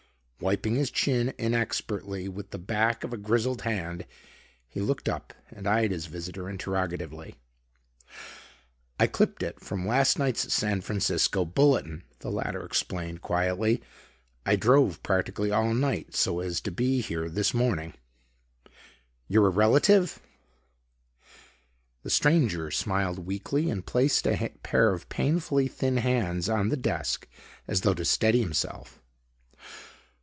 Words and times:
Wiping 0.43 0.73
his 0.73 0.89
chin 0.89 1.35
inexpertly 1.37 2.27
with 2.27 2.49
the 2.49 2.57
back 2.57 3.03
of 3.03 3.13
a 3.13 3.17
grizzled 3.17 3.61
hand, 3.61 4.07
he 4.67 4.81
looked 4.81 5.07
up 5.07 5.35
and 5.51 5.67
eyed 5.67 5.91
his 5.91 6.07
visitor 6.07 6.49
interrogatively. 6.49 7.35
"I 8.99 9.05
clipped 9.05 9.43
it 9.43 9.59
from 9.59 9.85
last 9.87 10.17
night's 10.17 10.51
San 10.51 10.81
Francisco 10.81 11.45
Bulletin," 11.45 12.01
the 12.21 12.31
latter 12.31 12.65
explained 12.65 13.21
quietly. 13.21 13.83
"I 14.43 14.55
drove 14.55 15.03
practically 15.03 15.51
all 15.51 15.75
night 15.75 16.15
so 16.15 16.39
as 16.39 16.59
to 16.61 16.71
be 16.71 17.01
here 17.01 17.29
this 17.29 17.53
morning." 17.53 17.93
"You're 19.27 19.45
a 19.45 19.49
relative?" 19.51 20.19
The 22.01 22.09
stranger 22.09 22.71
smiled 22.71 23.19
weakly 23.27 23.69
and 23.69 23.85
placed 23.85 24.25
a 24.25 24.49
pair 24.63 24.91
of 24.91 25.07
painfully 25.07 25.67
thin 25.67 25.97
hands 25.97 26.49
on 26.49 26.69
the 26.69 26.77
desk 26.77 27.27
as 27.67 27.81
though 27.81 27.93
to 27.93 28.03
steady 28.05 28.41
himself. 28.41 28.97